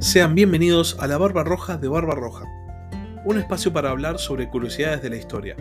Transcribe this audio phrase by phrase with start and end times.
[0.00, 2.46] Sean bienvenidos a la Barba Roja de Barba Roja,
[3.26, 5.56] un espacio para hablar sobre curiosidades de la historia.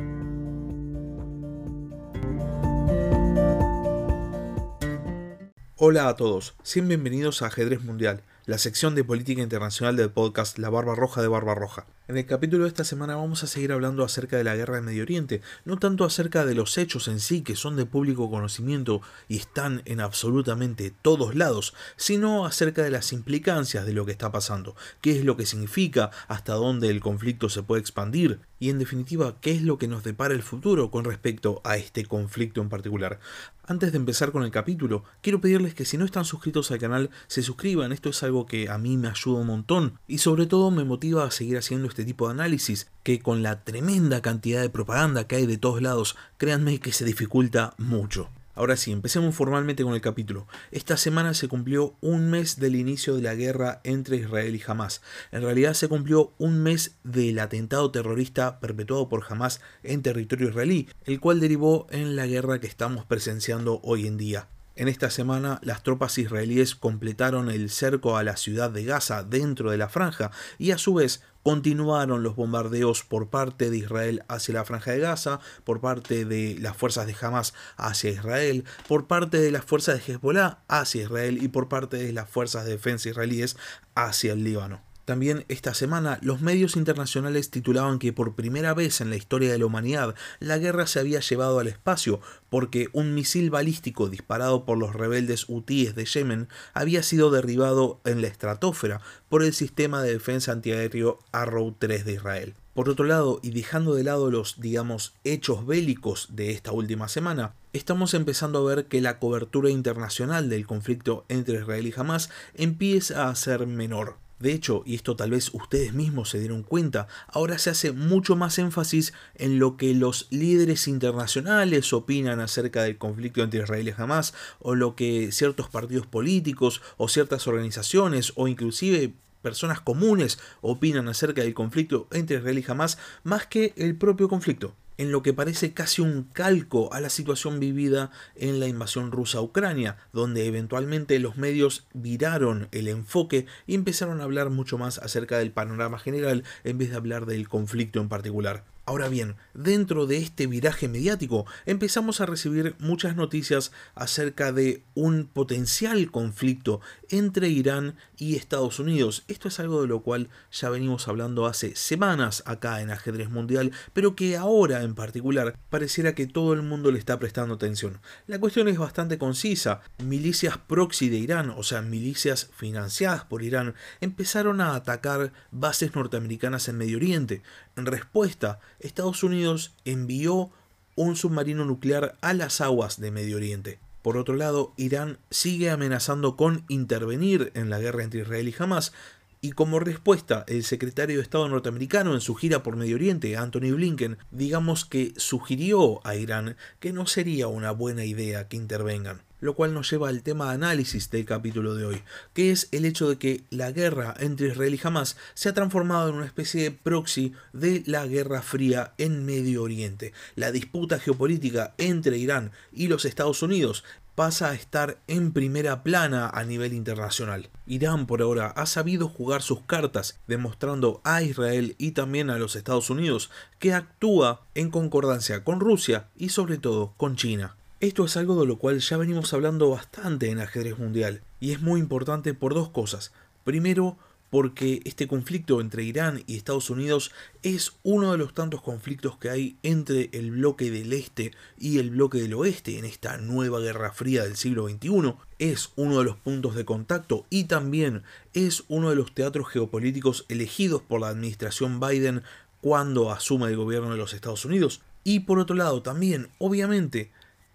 [5.75, 10.57] Hola a todos, sean bienvenidos a Ajedrez Mundial, la sección de política internacional del podcast
[10.57, 11.85] La Barba Roja de Barba Roja.
[12.09, 14.81] En el capítulo de esta semana vamos a seguir hablando acerca de la guerra de
[14.81, 19.03] Medio Oriente, no tanto acerca de los hechos en sí que son de público conocimiento
[19.27, 24.31] y están en absolutamente todos lados, sino acerca de las implicancias de lo que está
[24.31, 28.79] pasando, qué es lo que significa, hasta dónde el conflicto se puede expandir y en
[28.79, 32.69] definitiva qué es lo que nos depara el futuro con respecto a este conflicto en
[32.69, 33.19] particular.
[33.65, 37.11] Antes de empezar con el capítulo, quiero pedirles que si no están suscritos al canal,
[37.27, 40.71] se suscriban, esto es algo que a mí me ayuda un montón y sobre todo
[40.71, 44.69] me motiva a seguir haciendo este tipo de análisis, que con la tremenda cantidad de
[44.69, 48.29] propaganda que hay de todos lados, créanme que se dificulta mucho.
[48.59, 50.45] Ahora sí, empecemos formalmente con el capítulo.
[50.71, 55.01] Esta semana se cumplió un mes del inicio de la guerra entre Israel y Hamas.
[55.31, 60.89] En realidad se cumplió un mes del atentado terrorista perpetuado por Hamas en territorio israelí,
[61.05, 64.49] el cual derivó en la guerra que estamos presenciando hoy en día.
[64.79, 69.71] En esta semana las tropas israelíes completaron el cerco a la ciudad de Gaza dentro
[69.71, 74.53] de la franja y a su vez continuaron los bombardeos por parte de Israel hacia
[74.53, 79.41] la franja de Gaza, por parte de las fuerzas de Hamas hacia Israel, por parte
[79.41, 83.09] de las fuerzas de Hezbollah hacia Israel y por parte de las fuerzas de defensa
[83.09, 83.57] israelíes
[83.95, 84.88] hacia el Líbano.
[85.09, 89.57] También esta semana los medios internacionales titulaban que por primera vez en la historia de
[89.57, 92.21] la humanidad la guerra se había llevado al espacio
[92.51, 98.21] porque un misil balístico disparado por los rebeldes hutíes de Yemen había sido derribado en
[98.21, 102.53] la estratosfera por el sistema de defensa antiaéreo Arrow 3 de Israel.
[102.75, 107.55] Por otro lado, y dejando de lado los, digamos, hechos bélicos de esta última semana,
[107.73, 113.27] estamos empezando a ver que la cobertura internacional del conflicto entre Israel y Hamas empieza
[113.27, 114.17] a ser menor.
[114.39, 118.37] De hecho, y esto tal vez ustedes mismos se dieron cuenta, ahora se hace mucho
[118.37, 124.01] más énfasis en lo que los líderes internacionales opinan acerca del conflicto entre Israel y
[124.01, 131.09] Hamas, o lo que ciertos partidos políticos, o ciertas organizaciones, o inclusive personas comunes opinan
[131.09, 135.33] acerca del conflicto entre Israel y Hamas, más que el propio conflicto en lo que
[135.33, 140.45] parece casi un calco a la situación vivida en la invasión rusa a Ucrania, donde
[140.45, 145.99] eventualmente los medios viraron el enfoque y empezaron a hablar mucho más acerca del panorama
[145.99, 148.65] general en vez de hablar del conflicto en particular.
[148.89, 155.27] Ahora bien, dentro de este viraje mediático empezamos a recibir muchas noticias acerca de un
[155.27, 159.25] potencial conflicto entre Irán y Estados Unidos.
[159.27, 163.73] Esto es algo de lo cual ya venimos hablando hace semanas acá en Ajedrez Mundial,
[163.93, 168.01] pero que ahora en particular pareciera que todo el mundo le está prestando atención.
[168.25, 169.81] La cuestión es bastante concisa.
[170.03, 176.67] Milicias proxy de Irán, o sea, milicias financiadas por Irán, empezaron a atacar bases norteamericanas
[176.69, 177.43] en Medio Oriente.
[177.79, 180.51] En respuesta, Estados Unidos envió
[180.95, 183.79] un submarino nuclear a las aguas de Medio Oriente.
[184.01, 188.91] Por otro lado, Irán sigue amenazando con intervenir en la guerra entre Israel y Hamas,
[189.39, 193.71] y como respuesta, el secretario de Estado norteamericano en su gira por Medio Oriente, Anthony
[193.73, 199.55] Blinken, digamos que sugirió a Irán que no sería una buena idea que intervengan lo
[199.55, 203.09] cual nos lleva al tema de análisis del capítulo de hoy, que es el hecho
[203.09, 206.71] de que la guerra entre Israel y Hamas se ha transformado en una especie de
[206.71, 210.13] proxy de la Guerra Fría en Medio Oriente.
[210.35, 213.83] La disputa geopolítica entre Irán y los Estados Unidos
[214.19, 217.49] pasa a estar en primera plana a nivel internacional.
[217.65, 222.57] Irán por ahora ha sabido jugar sus cartas, demostrando a Israel y también a los
[222.57, 223.29] Estados Unidos
[223.59, 227.55] que actúa en concordancia con Rusia y sobre todo con China.
[227.81, 231.61] Esto es algo de lo cual ya venimos hablando bastante en ajedrez mundial, y es
[231.61, 233.13] muy importante por dos cosas.
[233.45, 233.97] Primero,
[234.29, 239.29] porque este conflicto entre Irán y Estados Unidos es uno de los tantos conflictos que
[239.29, 243.93] hay entre el bloque del este y el bloque del oeste en esta nueva guerra
[243.93, 248.03] fría del siglo XXI, es uno de los puntos de contacto y también
[248.33, 252.23] es uno de los teatros geopolíticos elegidos por la administración Biden
[252.59, 254.81] cuando asume el gobierno de los Estados Unidos.
[255.05, 257.09] Y por otro lado también, obviamente,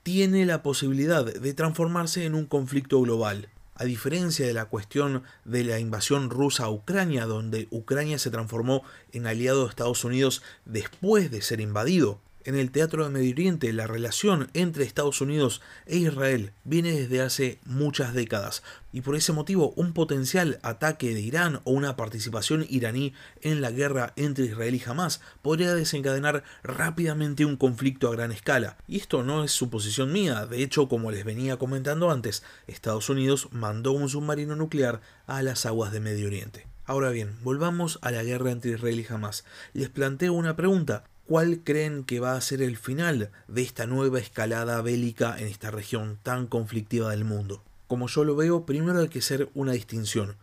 [0.05, 3.49] tiene la posibilidad de transformarse en un conflicto global.
[3.75, 8.85] A diferencia de la cuestión de la invasión rusa a Ucrania, donde Ucrania se transformó
[9.13, 13.73] en aliado de Estados Unidos después de ser invadido, en el teatro de Medio Oriente,
[13.73, 18.63] la relación entre Estados Unidos e Israel viene desde hace muchas décadas
[18.93, 23.71] y por ese motivo un potencial ataque de Irán o una participación iraní en la
[23.71, 28.77] guerra entre Israel y Hamas podría desencadenar rápidamente un conflicto a gran escala.
[28.87, 33.49] Y esto no es suposición mía, de hecho, como les venía comentando antes, Estados Unidos
[33.51, 36.67] mandó un submarino nuclear a las aguas de Medio Oriente.
[36.87, 39.45] Ahora bien, volvamos a la guerra entre Israel y Hamas.
[39.73, 41.05] Les planteo una pregunta.
[41.27, 45.71] ¿Cuál creen que va a ser el final de esta nueva escalada bélica en esta
[45.71, 47.63] región tan conflictiva del mundo?
[47.87, 50.37] Como yo lo veo, primero hay que hacer una distinción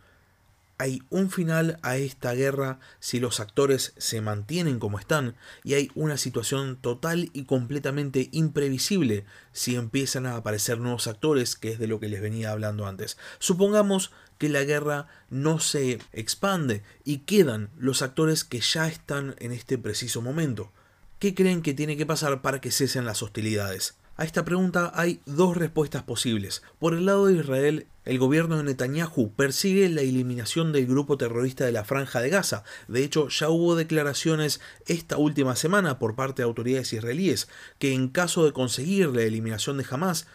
[0.82, 5.92] hay un final a esta guerra si los actores se mantienen como están y hay
[5.94, 11.86] una situación total y completamente imprevisible si empiezan a aparecer nuevos actores, que es de
[11.86, 13.16] lo que les venía hablando antes.
[13.38, 19.52] Supongamos que la guerra no se expande y quedan los actores que ya están en
[19.52, 20.72] este preciso momento.
[21.20, 24.01] ¿Qué creen que tiene que pasar para que cesen las hostilidades?
[24.14, 26.62] A esta pregunta hay dos respuestas posibles.
[26.78, 31.64] Por el lado de Israel, el gobierno de Netanyahu persigue la eliminación del grupo terrorista
[31.64, 32.62] de la Franja de Gaza.
[32.88, 37.48] De hecho, ya hubo declaraciones esta última semana por parte de autoridades israelíes
[37.78, 40.26] que en caso de conseguir la eliminación de Hamas,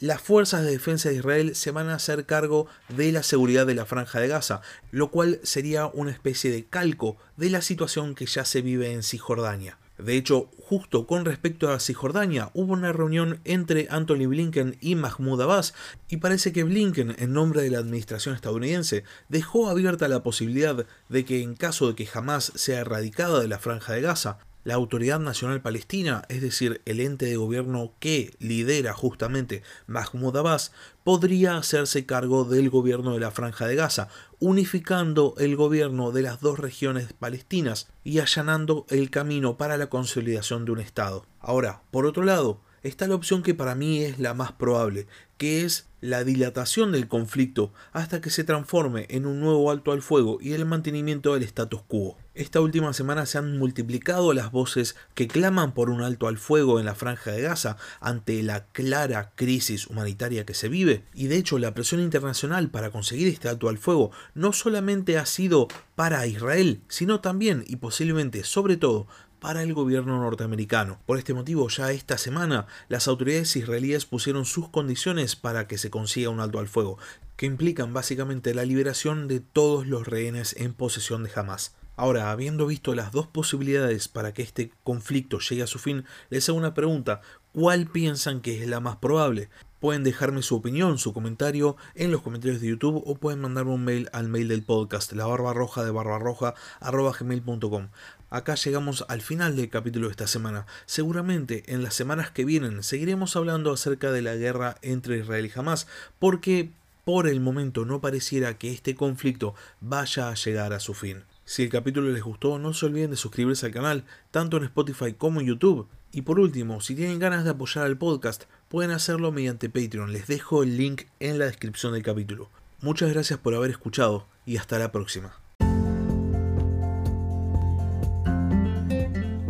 [0.00, 3.74] las fuerzas de defensa de Israel se van a hacer cargo de la seguridad de
[3.74, 8.24] la franja de Gaza, lo cual sería una especie de calco de la situación que
[8.24, 9.76] ya se vive en Cisjordania.
[9.98, 15.40] De hecho, justo con respecto a Cisjordania, hubo una reunión entre Anthony Blinken y Mahmoud
[15.40, 15.74] Abbas,
[16.08, 21.24] y parece que Blinken, en nombre de la administración estadounidense, dejó abierta la posibilidad de
[21.24, 25.20] que en caso de que jamás sea erradicada de la franja de Gaza, la Autoridad
[25.20, 30.72] Nacional Palestina, es decir, el ente de gobierno que lidera justamente Mahmoud Abbas,
[31.04, 34.08] podría hacerse cargo del gobierno de la Franja de Gaza,
[34.40, 40.64] unificando el gobierno de las dos regiones palestinas y allanando el camino para la consolidación
[40.64, 41.24] de un Estado.
[41.40, 45.06] Ahora, por otro lado, está la opción que para mí es la más probable,
[45.36, 50.02] que es la dilatación del conflicto hasta que se transforme en un nuevo alto al
[50.02, 52.16] fuego y el mantenimiento del status quo.
[52.34, 56.78] Esta última semana se han multiplicado las voces que claman por un alto al fuego
[56.78, 61.36] en la franja de Gaza ante la clara crisis humanitaria que se vive y de
[61.36, 66.26] hecho la presión internacional para conseguir este alto al fuego no solamente ha sido para
[66.28, 69.08] Israel, sino también y posiblemente sobre todo
[69.40, 71.00] para el gobierno norteamericano.
[71.06, 75.90] Por este motivo, ya esta semana, las autoridades israelíes pusieron sus condiciones para que se
[75.90, 76.98] consiga un alto al fuego,
[77.36, 81.74] que implican básicamente la liberación de todos los rehenes en posesión de Hamas.
[81.96, 86.48] Ahora, habiendo visto las dos posibilidades para que este conflicto llegue a su fin, les
[86.48, 87.22] hago una pregunta.
[87.52, 89.48] ¿Cuál piensan que es la más probable?
[89.80, 93.84] Pueden dejarme su opinión, su comentario en los comentarios de YouTube o pueden mandarme un
[93.84, 97.88] mail al mail del podcast, la barba roja de barbarroja gmail.com.
[98.30, 100.66] Acá llegamos al final del capítulo de esta semana.
[100.86, 105.58] Seguramente en las semanas que vienen seguiremos hablando acerca de la guerra entre Israel y
[105.58, 105.86] Hamas,
[106.18, 106.70] porque
[107.04, 111.22] por el momento no pareciera que este conflicto vaya a llegar a su fin.
[111.44, 115.14] Si el capítulo les gustó, no se olviden de suscribirse al canal, tanto en Spotify
[115.14, 115.88] como en YouTube.
[116.12, 120.12] Y por último, si tienen ganas de apoyar al podcast, pueden hacerlo mediante Patreon.
[120.12, 122.48] Les dejo el link en la descripción del capítulo.
[122.80, 125.34] Muchas gracias por haber escuchado y hasta la próxima.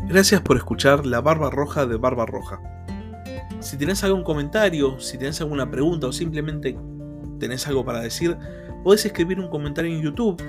[0.08, 2.58] Gracias por escuchar La Barba Roja de Barba Roja.
[3.60, 6.78] Si tenés algún comentario, si tenés alguna pregunta o simplemente
[7.38, 8.36] tenés algo para decir,
[8.82, 10.42] podés escribir un comentario en YouTube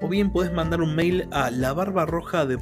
[0.00, 2.56] o bien podés mandar un mail a la barba roja de.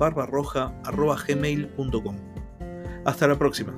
[3.05, 3.73] Hasta la próxima.